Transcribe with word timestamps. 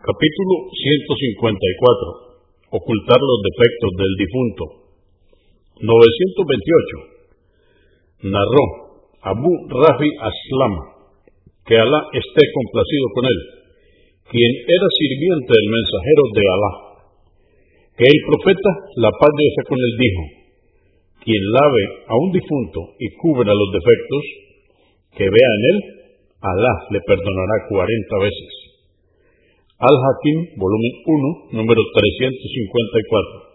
Capítulo 0.00 0.72
154. 0.72 2.72
Ocultar 2.72 3.20
los 3.20 3.40
defectos 3.52 3.92
del 4.00 4.12
difunto. 4.16 4.64
928. 5.76 8.32
Narró 8.32 8.64
Abu 9.28 9.52
Rafi 9.68 10.08
Aslam, 10.24 11.04
que 11.68 11.76
Alá 11.76 12.00
esté 12.16 12.42
complacido 12.48 13.06
con 13.12 13.28
él, 13.28 13.40
quien 14.32 14.52
era 14.72 14.88
sirviente 14.88 15.52
del 15.52 15.68
mensajero 15.68 16.22
de 16.32 16.44
Alá, 16.48 16.72
que 18.00 18.08
el 18.08 18.20
profeta, 18.24 18.70
la 19.04 19.12
paz 19.20 19.32
de 19.36 19.52
con 19.68 19.76
él, 19.76 19.92
dijo, 20.00 20.24
quien 21.28 21.44
lave 21.44 22.08
a 22.08 22.16
un 22.16 22.32
difunto 22.32 22.96
y 22.96 23.12
cubra 23.20 23.52
los 23.52 23.70
defectos 23.76 24.24
que 25.12 25.28
vea 25.28 25.50
en 25.60 25.64
él, 25.76 26.08
Alá 26.40 26.88
le 26.88 27.04
perdonará 27.04 27.68
cuarenta 27.68 28.16
veces. 28.16 28.59
Al-Hakim, 29.80 30.60
volumen 30.60 30.92
1, 31.08 31.56
número 31.56 31.80
354. 31.80 33.49